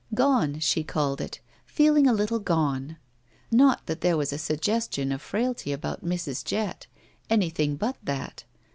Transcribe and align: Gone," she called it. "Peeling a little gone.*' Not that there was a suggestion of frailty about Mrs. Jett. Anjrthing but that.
Gone," 0.15 0.59
she 0.59 0.83
called 0.83 1.21
it. 1.21 1.41
"Peeling 1.75 2.07
a 2.07 2.11
little 2.13 2.39
gone.*' 2.39 2.97
Not 3.51 3.85
that 3.85 4.01
there 4.01 4.17
was 4.17 4.33
a 4.33 4.39
suggestion 4.39 5.11
of 5.11 5.21
frailty 5.21 5.71
about 5.71 6.03
Mrs. 6.03 6.43
Jett. 6.43 6.87
Anjrthing 7.29 7.77
but 7.77 7.97
that. 8.03 8.43